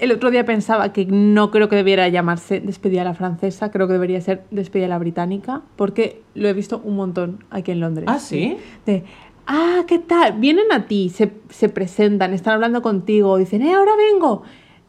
[0.00, 3.86] el otro día pensaba que no creo que debiera llamarse despedida a la francesa, creo
[3.86, 7.80] que debería ser despedida a la británica, porque lo he visto un montón aquí en
[7.80, 8.06] Londres.
[8.08, 8.56] ¿Ah, sí?
[8.86, 9.04] De,
[9.50, 10.34] ah, ¿qué tal?
[10.38, 14.44] Vienen a ti, se, se presentan, están hablando contigo, dicen, eh, ahora vengo.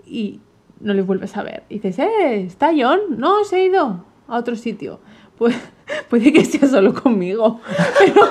[0.05, 0.39] Y
[0.79, 1.63] no les vuelves a ver.
[1.67, 2.99] Y dices, eh, ¿está John?
[3.17, 4.99] No, se ha ido a otro sitio.
[5.37, 5.55] Pues
[6.09, 7.59] puede que sea solo conmigo.
[7.99, 8.21] Pero,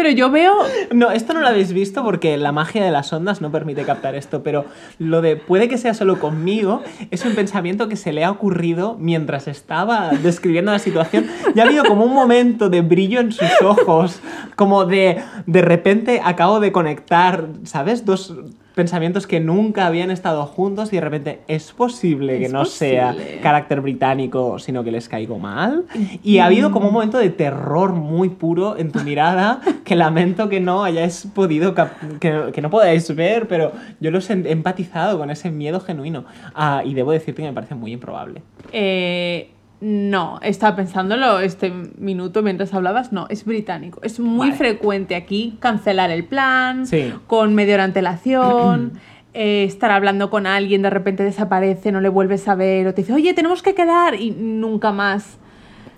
[0.00, 0.54] pero yo veo
[0.94, 4.14] No, esto no lo habéis visto porque la magia de las ondas no permite captar
[4.14, 4.64] esto, pero
[4.98, 8.96] lo de puede que sea solo conmigo es un pensamiento que se le ha ocurrido
[8.98, 11.26] mientras estaba describiendo la situación.
[11.54, 14.20] Ya ha habido como un momento de brillo en sus ojos,
[14.56, 18.06] como de de repente acabo de conectar, ¿sabes?
[18.06, 18.34] Dos
[18.74, 23.14] pensamientos que nunca habían estado juntos y de repente es posible que Es no sea
[23.42, 25.84] carácter británico, sino que les caigo mal.
[26.22, 30.48] Y ha habido como un momento de terror muy puro en tu mirada que lamento
[30.48, 35.30] que no hayáis podido, que, que no podáis ver, pero yo los he empatizado con
[35.30, 36.24] ese miedo genuino.
[36.54, 38.42] Ah, y debo decirte que me parece muy improbable.
[38.72, 39.50] Eh,
[39.80, 43.12] no, estaba pensándolo este minuto mientras hablabas.
[43.12, 44.00] No, es británico.
[44.02, 44.58] Es muy Vale.
[44.58, 47.12] frecuente aquí cancelar el plan Sí.
[47.26, 48.92] con media hora antelación.
[49.32, 53.02] eh, estar hablando con alguien, de repente desaparece, no le vuelves a ver, o te
[53.02, 55.38] dice, oye, tenemos que quedar, y nunca más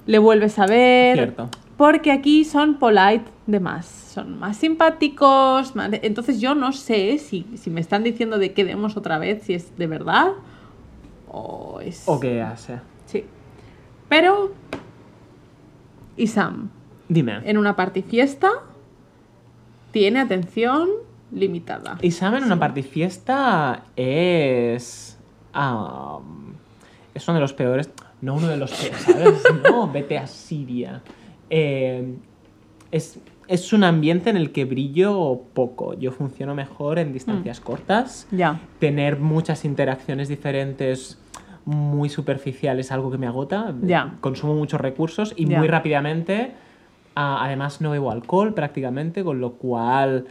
[0.07, 1.17] le vuelves a ver.
[1.17, 1.49] Cierto.
[1.79, 5.75] Porque aquí son polite de más, son más simpáticos.
[5.75, 9.17] más de- Entonces yo no sé si, si me están diciendo de que demos otra
[9.19, 10.33] vez, si es de verdad
[11.29, 12.03] o es...
[12.07, 12.79] ¿O qué hace?
[14.13, 14.53] Pero...
[16.19, 16.69] Y Sam,
[17.09, 17.41] Dime.
[17.45, 18.51] en una party fiesta,
[19.91, 20.87] tiene atención
[21.31, 21.97] limitada.
[22.03, 25.19] Y Sam en una partifiesta es.
[25.55, 26.53] am,
[27.15, 27.89] es uno de los peores.
[28.21, 29.43] No uno de los peores, ¿sabes?
[29.65, 31.01] No, vete a Siria.
[31.49, 32.15] Eh,
[32.91, 35.95] es, es un ambiente en el que brillo poco.
[35.95, 38.27] Yo funciono mejor en distancias cortas.
[38.31, 38.61] Ya.
[38.79, 41.19] Tener muchas interacciones diferentes
[41.65, 43.75] muy superficiales es algo que me agota.
[44.21, 46.53] Consumo muchos recursos y muy rápidamente.
[47.15, 50.27] ah, además no bebo alcohol prácticamente, con lo cual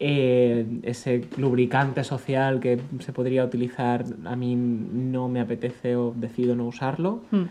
[0.00, 6.54] eh, ese lubricante social que se podría utilizar a mí no me apetece o decido
[6.54, 7.20] no usarlo.
[7.30, 7.42] Mm.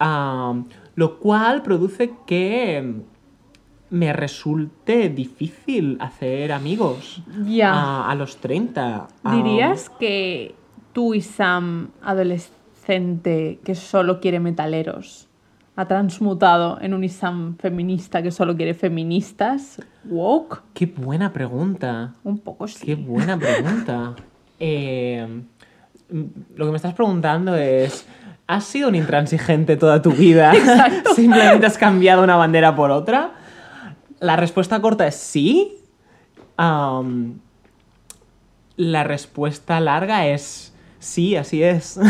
[0.00, 0.54] Ah,
[0.94, 2.94] lo cual produce que
[3.90, 7.22] me resulte difícil hacer amigos
[7.64, 9.08] a, a los 30.
[9.24, 10.54] Ah, ¿Dirías que
[10.98, 15.28] tú y Sam, adolescente que solo quiere metaleros,
[15.76, 19.80] ha transmutado en un Isam feminista que solo quiere feministas?
[20.06, 20.60] ¿Woke?
[20.74, 22.14] Qué buena pregunta.
[22.24, 22.84] Un poco sí.
[22.84, 24.16] Qué buena pregunta.
[24.60, 25.24] Eh,
[26.10, 28.04] lo que me estás preguntando es,
[28.48, 30.52] ¿has sido un intransigente toda tu vida?
[31.14, 33.34] ¿Simplemente has cambiado una bandera por otra?
[34.18, 35.76] La respuesta corta es sí.
[38.76, 41.98] La respuesta larga es sí, así es.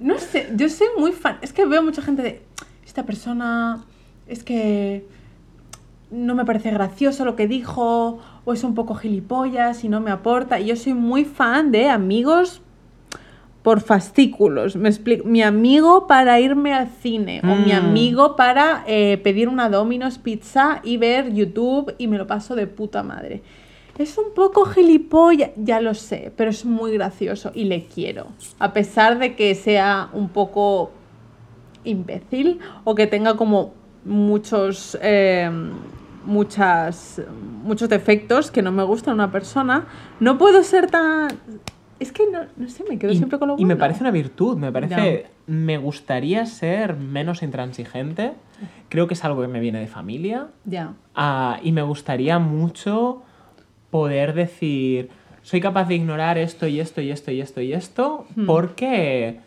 [0.00, 1.38] No sé, yo soy muy fan.
[1.42, 2.42] Es que veo mucha gente de.
[2.86, 3.84] Esta persona.
[4.28, 5.06] Es que.
[6.10, 8.20] No me parece gracioso lo que dijo.
[8.44, 10.60] O es un poco gilipollas y no me aporta.
[10.60, 12.62] Y yo soy muy fan de amigos
[13.62, 14.76] por fascículos.
[14.76, 15.26] Me explico.
[15.26, 17.40] Mi amigo para irme al cine.
[17.42, 17.76] O mi Mm.
[17.76, 22.68] amigo para eh, pedir una Domino's Pizza y ver YouTube y me lo paso de
[22.68, 23.42] puta madre.
[23.98, 28.28] Es un poco gilipollas, ya lo sé, pero es muy gracioso y le quiero.
[28.60, 30.92] A pesar de que sea un poco
[31.84, 35.50] imbécil o que tenga como muchos, eh,
[36.24, 37.20] muchas,
[37.64, 39.86] muchos defectos que no me gustan una persona,
[40.20, 41.28] no puedo ser tan...
[41.98, 43.80] Es que no, no sé, me quedo y, siempre con lo y me bueno.
[43.80, 45.26] parece una virtud, me parece...
[45.48, 48.34] Me gustaría ser menos intransigente.
[48.90, 50.48] Creo que es algo que me viene de familia.
[50.66, 53.22] Ya, Ah, y me gustaría mucho
[53.90, 55.08] poder decir,
[55.42, 58.46] soy capaz de ignorar esto y esto y esto y esto y esto Hmm.
[58.46, 59.40] porque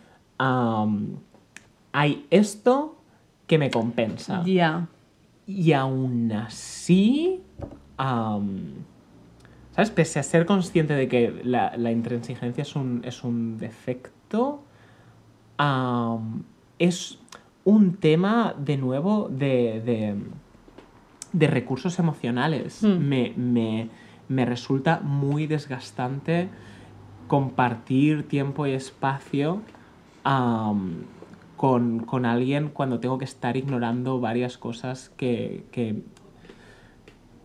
[1.92, 2.96] hay esto
[3.46, 4.42] que me compensa.
[4.44, 4.88] ya,
[5.46, 7.40] Y aún así,
[9.74, 9.90] ¿sabes?
[9.90, 14.62] Pese a ser consciente de que la, la intransigencia es un, es un defecto,
[16.78, 17.18] es
[17.64, 20.14] un tema, de nuevo, de, de,
[21.32, 22.82] de recursos emocionales.
[22.82, 22.98] Hmm.
[23.08, 23.88] Me, me-
[24.28, 26.48] me resulta muy desgastante
[27.28, 29.62] compartir tiempo y espacio
[31.56, 36.02] con, con alguien cuando tengo que estar ignorando varias cosas que, que,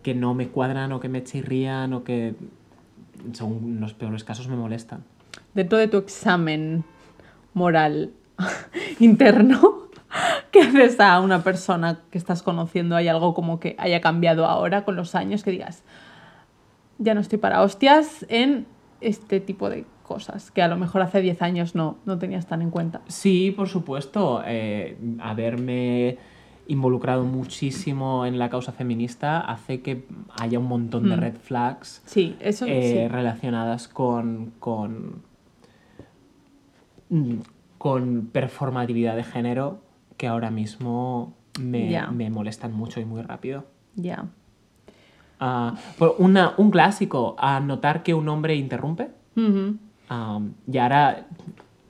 [0.02, 2.34] que no me cuadran o que me chirrían o que,
[3.32, 5.04] según los peores casos, me molestan.
[5.54, 6.84] dentro de tu examen
[7.54, 8.12] moral
[9.00, 9.88] interno,
[10.52, 12.96] ¿qué haces a una persona que estás conociendo?
[12.96, 15.82] ¿Hay algo como que haya cambiado ahora con los años que digas,
[16.98, 18.66] ya no estoy para hostias en
[19.00, 22.62] este tipo de cosas que a lo mejor hace 10 años no, no tenías tan
[22.62, 23.02] en cuenta?
[23.08, 24.42] Sí, por supuesto.
[24.46, 26.18] eh, haberme
[26.66, 30.04] involucrado muchísimo en la causa feminista hace que
[30.38, 31.20] haya un montón de Mm.
[31.20, 33.08] red flags Sí, eso eh, sí.
[33.08, 35.22] relacionadas con, con,
[37.10, 37.34] mm,
[37.78, 39.80] con performatividad de género
[40.16, 43.64] que ahora mismo me, me molestan mucho y muy rápido.
[43.94, 44.26] Ya.
[45.98, 49.08] Por una- un clásico, a notar que un hombre interrumpe.
[49.36, 49.76] Ujú.
[50.08, 51.26] Am, y ahora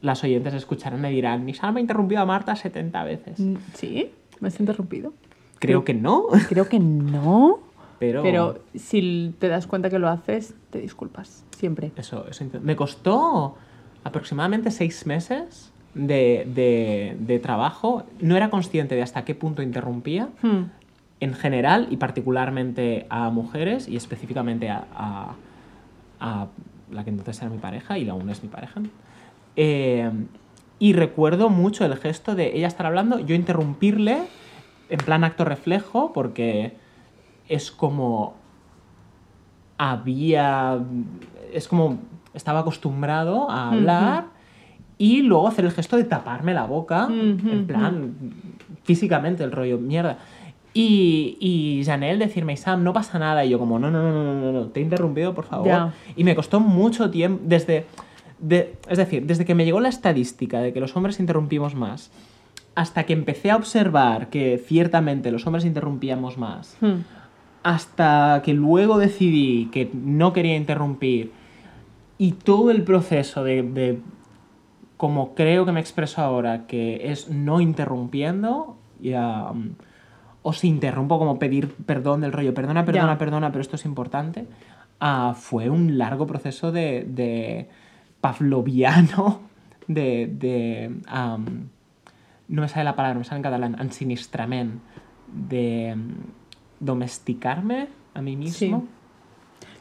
[0.03, 3.41] las oyentes escucharán y dirán, mi me ha interrumpido a Marta 70 veces.
[3.41, 4.11] Mm, ¿Sí?
[4.41, 5.13] ¿Me has interrumpido?
[5.59, 7.59] Creo que no, Creo que no.
[7.99, 11.45] pero, Pero si te das cuenta que lo haces, te disculpas.
[11.57, 11.91] Siempre.
[11.97, 13.57] eso, eso me costó
[14.05, 18.05] aproximadamente seis meses de, de- de trabajo.
[18.21, 20.65] No era consciente de hasta qué punto interrumpía Hmm.
[21.21, 25.35] En general y particularmente a mujeres y específicamente a, a-
[26.21, 26.47] a
[26.91, 28.81] la que entonces era mi pareja y la aún es mi pareja.
[29.57, 30.11] Eh,
[30.79, 34.23] y recuerdo mucho el gesto de ella estar hablando, yo interrumpirle
[34.89, 36.77] en plan acto reflejo porque
[37.49, 38.35] es como
[39.77, 40.79] había
[41.53, 41.99] es como
[42.35, 44.25] estaba acostumbrado a hablar
[44.99, 47.07] y luego hacer el gesto de taparme la boca,
[47.53, 48.15] en plan,
[48.83, 50.19] físicamente el rollo, mierda.
[50.81, 53.45] Y, y Janelle decirme, Sam, no pasa nada.
[53.45, 55.93] Y yo como, no, no, no, no, no, no, te he interrumpido, por favor.
[56.17, 57.85] Y me costó mucho tiempo, desde,
[58.39, 62.11] de- es decir, desde que me llegó la estadística de que los hombres interrumpimos más,
[62.77, 67.01] hasta que empecé a observar que ciertamente los hombres interrumpíamos más, Hmm.
[67.65, 71.33] hasta que luego decidí que no quería interrumpir
[72.19, 73.99] y todo el proceso de, de
[74.97, 79.71] como creo que me expreso ahora, que es no interrumpiendo, ya, um,
[80.43, 83.19] o si interrumpo como pedir perdón del rollo, perdona, perdona, Ya.
[83.19, 84.47] perdona, pero esto es importante,
[85.01, 87.69] ah, fue un largo proceso de, de
[88.21, 89.41] pavloviano,
[89.89, 90.27] de...
[90.27, 90.93] de
[92.49, 94.81] no me sale la palabra, me sale en catalán, ensinistrament,
[95.31, 96.13] de mm,
[96.81, 98.87] domesticarme a mí mismo.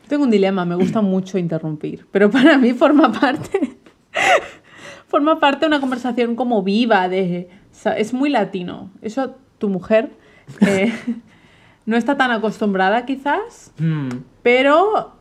[0.04, 3.78] Yo tengo un dilema, me gusta mucho interrumpir, pero para mí forma parte
[5.08, 7.50] forma parte de una conversación como viva de
[7.96, 8.90] es muy latino.
[9.02, 10.12] Eso tu mujer
[10.62, 10.94] eh,
[11.86, 14.10] no está tan acostumbrada quizás, Mm,
[14.44, 15.18] pero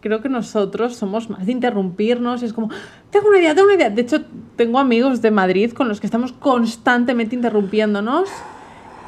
[0.00, 2.42] creo que nosotros somos más de interrumpirnos.
[2.42, 2.70] Es como,
[3.10, 3.90] tengo una idea, tengo una idea.
[3.90, 4.24] De hecho,
[4.56, 8.28] tengo amigos de Madrid con los que estamos constantemente interrumpiéndonos.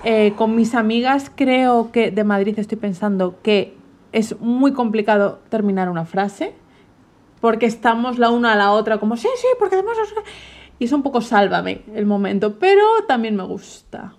[0.05, 3.77] Eh, con mis amigas creo que de Madrid estoy pensando que
[4.13, 6.55] es muy complicado terminar una frase
[7.41, 9.97] porque estamos la una a la otra como, sí, sí, porque además...
[9.99, 10.31] no sé qué".
[10.79, 14.15] Y es un poco sálvame el momento, pero también me gusta.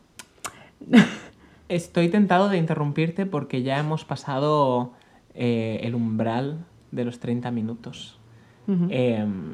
[1.72, 4.92] Estoy tentado de interrumpirte porque ya hemos pasado
[5.34, 8.20] eh, el umbral de los 30 minutos.
[8.68, 9.54] Em,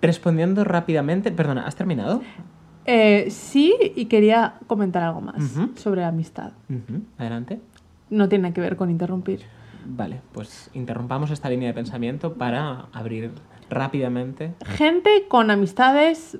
[0.00, 2.22] respondiendo rápidamente, perdona, ¿has terminado?
[2.86, 5.44] Eh, sí, y quería comentar algo más
[5.76, 6.54] sobre amistad.
[6.68, 7.60] Ujú, Adelante.
[8.10, 9.42] No tiene que ver con interrumpir.
[9.86, 13.30] Vale, pues interrumpamos esta línea de pensamiento para abrir
[13.70, 14.54] rápidamente.
[14.64, 16.38] Gente con amistades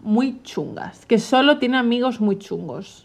[0.00, 3.03] muy chungas, que solo tiene amigos muy chungos.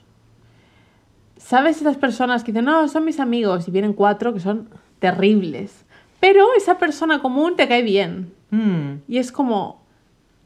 [1.49, 5.83] ¿Sabes esas personas que dicen, no, son mis amigos y vienen cuatro que son terribles?
[6.19, 8.31] Pero esa persona común te cae bien.
[8.51, 9.81] Mm, Y es como,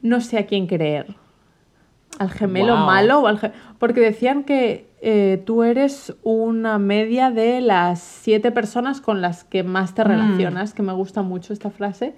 [0.00, 1.14] no sé a quién creer.
[2.18, 2.86] Al gemelo Guau.
[2.86, 8.50] malo o al ge- Porque decían que eh, tú eres una media de las siete
[8.50, 10.08] personas con las que más te Mm.
[10.08, 12.14] relacionas, que me gusta mucho esta frase.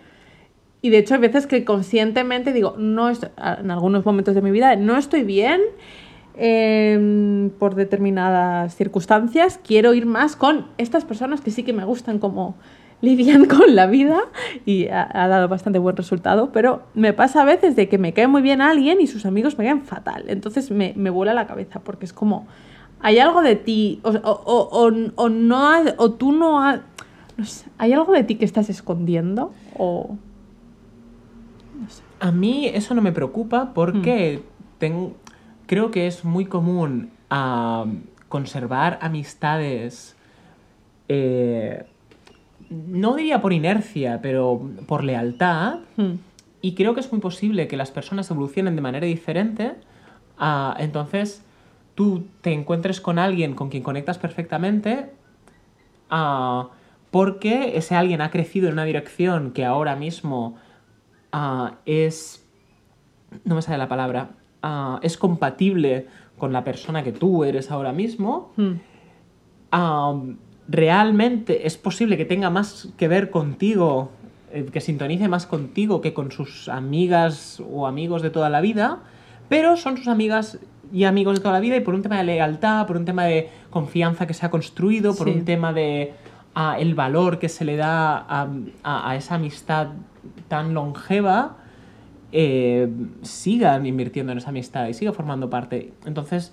[0.83, 4.77] Y de hecho hay veces que conscientemente digo, no en algunos momentos de mi vida
[4.77, 5.61] no estoy bien
[6.37, 12.19] em, por determinadas circunstancias, quiero ir más con estas personas que sí que me gustan
[12.19, 12.55] como
[13.03, 14.19] lidian con la vida
[14.65, 18.13] y ha, ha dado bastante buen resultado, pero me pasa a veces de que me
[18.13, 21.47] cae muy bien alguien y sus amigos me caen fatal, entonces me, me vuela la
[21.47, 22.47] cabeza porque es como,
[23.01, 26.81] hay algo de ti, o, o- o- o- no has- o tú no has,
[27.37, 30.17] no sé, hay algo de ti que estás escondiendo o...
[32.19, 34.43] A mí eso no me preocupa porque
[34.79, 35.13] ten-
[35.67, 37.87] creo que es muy común ah,
[38.29, 40.17] conservar amistades,
[41.09, 41.85] eh,
[42.71, 45.81] no diría por inercia, pero por lealtad.
[45.97, 46.15] Hmm.
[46.63, 49.75] Y creo que es muy posible que las personas evolucionen de manera diferente.
[50.39, 51.43] ah, entonces,
[51.95, 55.11] tú te encuentres con alguien con quien conectas perfectamente
[56.11, 56.69] ah,
[57.11, 60.57] porque ese alguien ha crecido en una dirección que ahora mismo
[61.33, 62.45] ah, es...
[63.45, 64.31] No me sale la palabra.
[64.69, 66.07] Ah, es compatible
[66.41, 68.51] con la persona que tú eres ahora mismo.
[68.57, 68.75] Hmm.
[70.69, 74.11] Realmente es posible que tenga más que ver contigo,
[74.53, 78.99] eh, que sintonice más contigo que con sus amigas o amigos de toda la vida,
[79.49, 80.59] pero son sus amigas
[80.93, 83.25] y amigos de toda la vida y por un tema de lealtad, por un tema
[83.25, 85.35] de confianza que se ha construido, por Sí.
[85.39, 86.15] un tema de
[86.59, 88.49] ah, el valor que se le da a,
[88.83, 89.89] a- a esa amistad
[90.49, 91.59] tan longeva,
[92.33, 92.89] eh,
[93.23, 95.93] sigan invirtiendo en esa amistad y siga formando parte.
[96.05, 96.53] Entonces,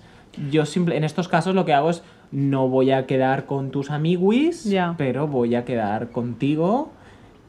[0.50, 3.90] yo simple, en estos casos lo que hago es no voy a quedar con tus
[3.90, 6.90] amiguis, pero voy a quedar contigo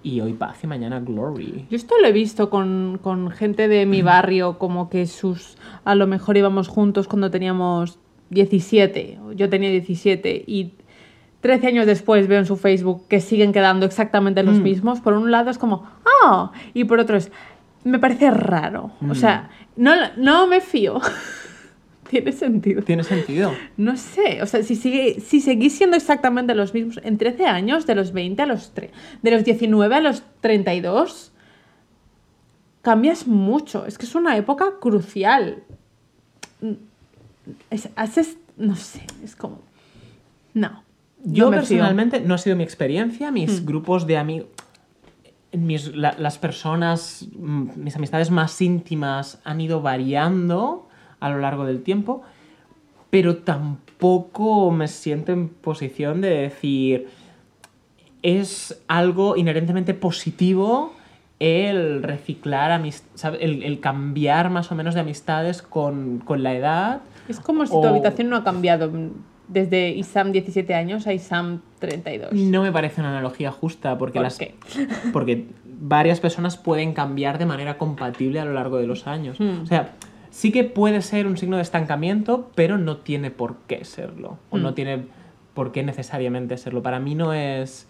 [0.04, 1.66] y hoy paz y mañana glory.
[1.72, 5.58] Yo esto lo he visto con, con gente de mi barrio, como que sus.
[5.84, 7.98] A lo mejor íbamos juntos cuando teníamos
[8.30, 10.74] 17, o yo tenía 17, y
[11.42, 14.64] 13 años después veo en su Facebook que siguen quedando exactamente los Mm.
[14.64, 15.00] mismos.
[15.02, 15.88] Por un lado es como,
[16.24, 16.52] ¡ah!
[16.74, 17.32] Y por otro es,
[17.86, 18.92] me parece raro.
[19.02, 19.16] O Mm.
[19.16, 21.00] sea, no, no me fío.
[22.10, 22.84] Tiene sentido.
[22.84, 23.52] ¿Tiene sentido?
[23.78, 27.88] No sé, o sea, si, sigue, si seguís siendo exactamente los mismos en 13 años,
[27.88, 28.92] de los 20 a los, tre-
[29.24, 31.32] de los 19 a los 32,
[32.84, 33.86] cambias mucho.
[33.88, 35.64] Es que es una época crucial.
[37.70, 39.60] Es, haces, no sé, es como...
[40.54, 40.84] No.
[41.24, 41.78] Yo no me fío.
[41.80, 43.66] personalmente no ha sido mi experiencia, mis Mm.
[43.66, 44.48] grupos de amigos...
[45.58, 50.88] mis- la- las personas, mm, mis amistades más íntimas han ido variando
[51.20, 52.22] a lo largo del tiempo,
[53.10, 57.08] pero tampoco me siento en posición de decir
[58.22, 60.94] es algo inherentemente positivo
[61.40, 62.82] el reciclar,
[63.40, 67.02] el, el cambiar más o menos de amistades con, con la edad.
[67.28, 69.10] Es como si O- tu habitación no ha cambiado mm,
[69.48, 72.34] desde Isam 17 años a Isam 32.
[72.34, 74.56] No me parece una analogía justa porque, ¿Por las, qué?
[75.14, 75.46] porque
[75.80, 79.40] varias personas pueden cambiar de manera compatible a lo largo de los años.
[79.40, 79.62] Hmm.
[79.64, 79.94] O sea,
[80.30, 84.38] sí que puede ser un signo de estancamiento, pero no tiene por qué serlo.
[84.50, 84.76] O no Hmm.
[84.76, 85.04] tiene
[85.54, 86.82] por qué necesariamente serlo.
[86.82, 87.88] Para mí no es,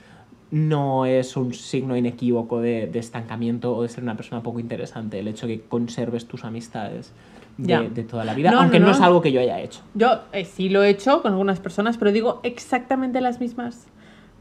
[0.52, 5.20] no es un signo inequívoco de, de estancamiento o de ser una persona poco interesante
[5.20, 7.12] el hecho que conserves tus amistades.
[7.58, 8.98] De, de toda la vida, No, aunque no, no, no.
[8.98, 9.82] es algo que yo haya hecho.
[9.94, 13.88] Yo eh, sí lo he hecho con algunas personas, pero digo exactamente las mismas.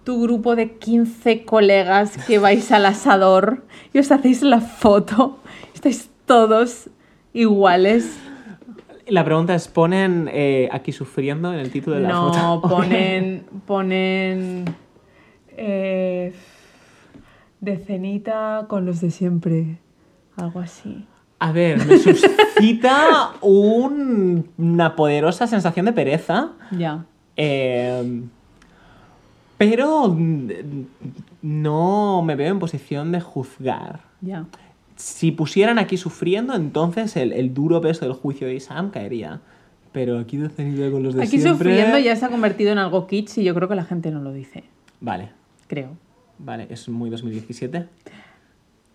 [0.05, 5.39] Tu grupo de 15 colegas que vais al asador y os hacéis la foto.
[5.75, 6.91] Estáis todos
[7.33, 8.19] iguales.
[9.07, 12.69] La pregunta es, ¿ponen eh, aquí sufriendo en el título de la No, foto?
[12.77, 13.45] ponen.
[13.67, 14.65] ponen.
[15.57, 16.35] eh,
[17.61, 19.79] de cenita con los de siempre.
[20.37, 21.07] Algo así.
[21.49, 27.05] A ver, me suscita un- una poderosa sensación de pereza, Ya.
[27.37, 28.23] eh,
[29.59, 30.49] pero mm,
[31.43, 34.01] no me veo en posición de juzgar.
[34.21, 34.47] Ya.
[34.97, 39.41] Si pusieran aquí sufriendo, entonces el, el duro peso del juicio de Isam caería.
[39.93, 41.71] Pero aquí cenita con los de Aquí siempre...
[41.71, 44.21] sufriendo ya se ha convertido en algo kitsch y yo creo que la gente no
[44.23, 44.65] lo dice.
[45.01, 45.31] Vale,
[45.67, 45.91] Creo.
[46.39, 47.87] vale, es muy 2017.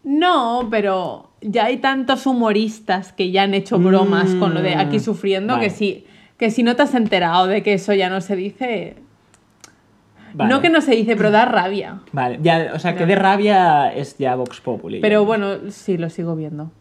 [0.03, 4.97] No, pero ya hay tantos humoristas que ya han hecho bromas con lo de aquí
[4.97, 5.67] Mm, sufriendo vale.
[5.67, 6.05] que si,
[6.37, 8.95] que si no te has enterado de que eso ya no se dice.
[10.33, 10.53] Vale.
[10.53, 12.01] No que no se dice, pero da rabia.
[12.11, 14.99] Vale, ya, o sea, que de rabia es ya Vox Populi.
[14.99, 16.71] Pero bueno, sí, lo sigo viendo.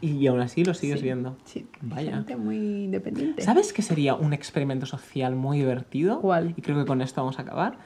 [0.00, 1.36] Y aún así lo sigues Sí, viendo.
[1.44, 2.10] Sí, Vaya.
[2.16, 3.40] gente muy independiente.
[3.42, 6.20] ¿Sabes qué sería un experimento social muy divertido?
[6.20, 6.54] ¿Cuál?
[6.56, 7.76] Y creo que con esto vamos a acabar.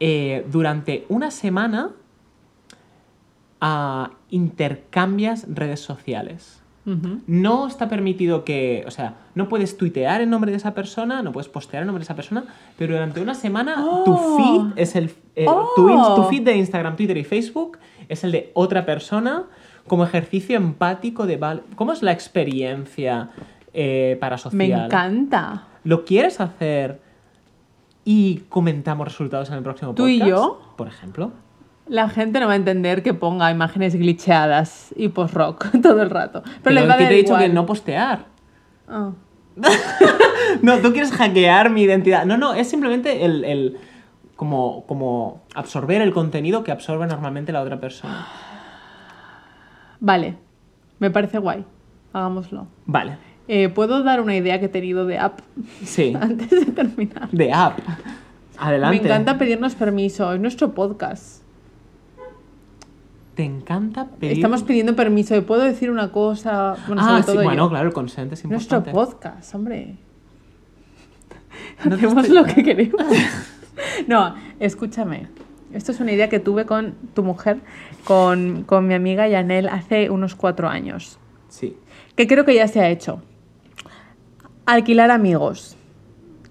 [0.00, 1.90] Eh, durante una semana
[4.30, 6.58] intercambias redes sociales.
[7.28, 11.30] No está permitido que, o sea, no puedes tuitear en nombre de esa persona, no
[11.30, 12.42] puedes postear en nombre de esa persona,
[12.76, 14.36] pero durante una semana tu Oh.
[14.36, 15.68] feed es el, eh, Oh.
[15.76, 19.44] tu, feed de Instagram, Twitter y Facebook es el de otra persona
[19.86, 23.30] como ejercicio empático de, val- ¿cómo es la experiencia
[23.74, 24.56] eh, para social?
[24.58, 25.68] Me encanta.
[25.84, 27.00] ¿Lo quieres hacer
[28.04, 30.30] y comentamos resultados en el próximo ¿Tú y podcast?
[30.30, 30.60] yo?
[30.76, 31.30] Por ejemplo.
[31.88, 36.42] La gente no va a entender que ponga imágenes glitcheadas y post-rock todo el rato.
[36.62, 37.42] Pero, les va a que te he dicho igual.
[37.42, 38.26] que no postear.
[38.88, 39.10] Ah.
[40.62, 42.24] No, tú quieres hackear mi identidad.
[42.26, 43.76] No, no, es simplemente el, el-
[44.36, 48.26] como, como absorber el contenido que absorbe normalmente la otra persona.
[50.00, 50.36] Vale,
[50.98, 51.64] me parece guay.
[52.12, 52.66] Hagámoslo.
[52.86, 53.16] Vale,
[53.48, 55.40] Eh, ¿Puedo dar una idea que he tenido de app
[55.84, 56.12] sí.
[56.20, 57.28] antes de terminar?
[57.30, 57.78] De app.
[58.58, 58.98] Adelante.
[58.98, 61.41] Me encanta pedirnos permiso, es nuestro podcast.
[63.42, 64.34] Te encanta pedir...
[64.36, 66.76] Estamos pidiendo permiso, ¿y ¿puedo decir una cosa?
[66.86, 67.70] Bueno, sobre ah, sí, bueno, yo.
[67.70, 68.92] claro, el consent es Nuestro importante.
[68.92, 69.96] podcast, hombre.
[71.84, 73.02] No Hacemos estoy- lo que queremos.
[74.06, 75.26] no, escúchame.
[75.72, 77.58] Esto es una idea que tuve con tu mujer,
[78.04, 81.18] con, con mi amiga Yanel, hace unos cuatro años.
[81.48, 81.76] Sí.
[82.14, 83.22] que creo que ya se ha hecho.
[84.66, 85.76] Alquilar amigos.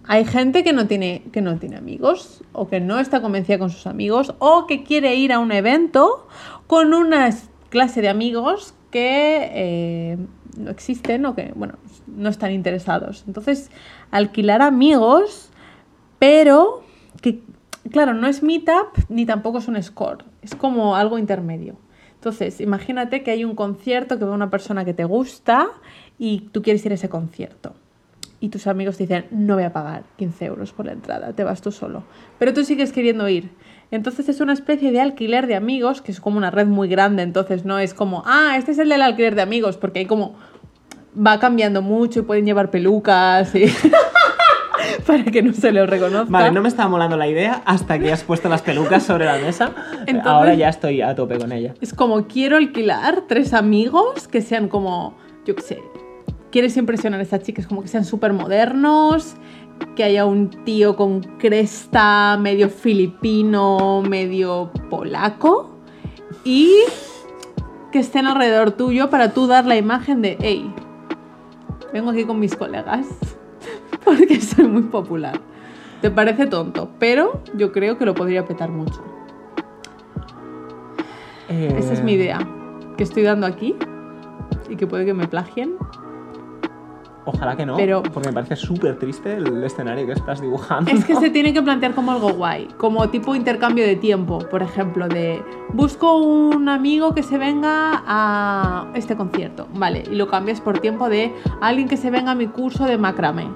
[0.08, 3.70] Hay gente que no tiene, que no tiene amigos, o que no está convencida con
[3.70, 6.28] sus amigos, o que quiere ir a un evento
[6.68, 7.30] con una
[7.70, 10.18] clase de amigos que eh,
[10.58, 11.76] no existen o que, bueno,
[12.08, 13.24] no están interesados.
[13.28, 13.72] Entonces,
[14.12, 15.49] alquilar amigos,
[16.20, 16.84] pero
[17.22, 17.41] que,
[17.89, 21.78] claro, no es meetup ni tampoco es un score, es como algo intermedio.
[22.16, 25.70] Entonces, imagínate que hay un concierto que va una persona que te gusta
[26.20, 27.74] y tú quieres ir a ese concierto.
[28.43, 31.43] Y tus amigos te dicen, no voy a pagar 15 euros por la entrada, te
[31.43, 32.03] vas tú solo.
[32.39, 33.51] Pero tú sigues queriendo ir.
[33.91, 37.21] Entonces es una especie de alquiler de amigos, que es como una red muy grande,
[37.23, 40.35] entonces no es como, ah, este es el del alquiler de amigos, porque hay como,
[41.15, 43.65] va cambiando mucho y pueden llevar pelucas y...
[45.05, 46.31] para que no se lo reconozca.
[46.31, 49.37] Vale, no me estaba molando la idea hasta que has puesto las pelucas sobre la
[49.37, 49.71] mesa.
[50.07, 51.73] Entonces- Ahora ya estoy a tope con ella.
[51.81, 55.15] Es como quiero alquilar tres amigos que sean como,
[55.45, 55.81] yo qué sé,
[56.52, 59.36] quieres impresionar a estas chicas, como que sean súper modernos,
[59.95, 65.72] que haya un tío con cresta, medio filipino, medio polaco,
[66.43, 66.72] y
[67.91, 70.74] que estén alrededor tuyo para tú dar la imagen de, hey,
[71.93, 73.08] vengo aquí con mis colegas,
[74.06, 75.39] porque soy muy popular.
[76.02, 79.04] Te parece tonto, pero yo creo que lo podría petar mucho.
[81.47, 82.39] Eh, Esa es mi idea.
[82.97, 83.76] Que estoy dando aquí
[84.68, 85.76] y que puede que me plagien.
[87.34, 90.91] Ojalá que no, Pero- porque me parece súper triste el escenario que estás dibujando.
[90.91, 94.61] Es que se tiene que plantear como algo guay, como tipo intercambio de tiempo, por
[94.63, 95.41] ejemplo, de
[95.73, 101.09] busco un amigo que se venga a este concierto, vale, y lo cambias por tiempo
[101.09, 103.47] de alguien que se venga a mi curso de macramé.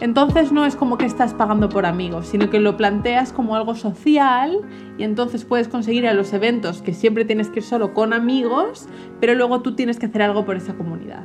[0.00, 3.76] Entonces no es como que estás pagando por amigos, sino que lo planteas como algo
[3.76, 4.58] social
[4.98, 8.88] y entonces puedes conseguir a los eventos que siempre tienes que ir solo con amigos,
[9.20, 11.24] pero luego tú tienes que hacer algo por esa comunidad.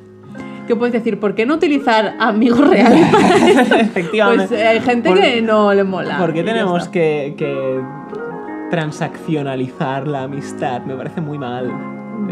[0.68, 1.20] ¿Qué puedes decir?
[1.20, 3.08] ¿Por qué no utilizar amigos reales
[3.48, 3.76] esto?
[3.76, 4.48] Efectivamente.
[4.50, 6.18] Pues eh, hay gente Por- que no le mola.
[6.20, 7.82] ¿Por qué tenemos que, que
[8.70, 10.82] transaccionalizar la amistad?
[10.84, 11.72] Me parece muy mal.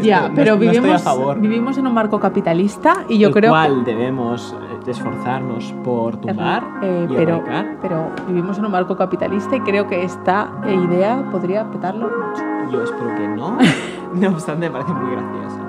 [0.00, 1.40] Ya, no- pero no vivimos, a favor.
[1.40, 6.62] vivimos en un marco capitalista y yo el creo cual debemos eh, esforzarnos por tumbar
[6.82, 7.42] Eh, y pero,
[7.80, 12.42] pero vivimos en un marco capitalista y creo que esta idea podría petarlo mucho.
[12.72, 13.58] Yo espero que no.
[14.14, 15.60] No obstante, me parece muy graciosa.